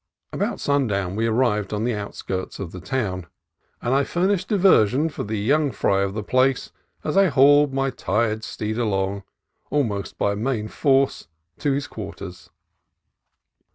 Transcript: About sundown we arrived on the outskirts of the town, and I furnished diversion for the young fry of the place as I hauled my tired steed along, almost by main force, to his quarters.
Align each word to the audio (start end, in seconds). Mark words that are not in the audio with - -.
About 0.33 0.59
sundown 0.59 1.15
we 1.15 1.27
arrived 1.27 1.71
on 1.71 1.83
the 1.83 1.93
outskirts 1.93 2.57
of 2.57 2.71
the 2.71 2.79
town, 2.81 3.27
and 3.83 3.93
I 3.93 4.03
furnished 4.03 4.47
diversion 4.47 5.09
for 5.09 5.23
the 5.23 5.37
young 5.37 5.69
fry 5.69 6.01
of 6.01 6.15
the 6.15 6.23
place 6.23 6.71
as 7.03 7.15
I 7.15 7.27
hauled 7.27 7.71
my 7.71 7.91
tired 7.91 8.43
steed 8.43 8.79
along, 8.79 9.21
almost 9.69 10.17
by 10.17 10.33
main 10.33 10.69
force, 10.69 11.27
to 11.59 11.73
his 11.73 11.85
quarters. 11.85 12.49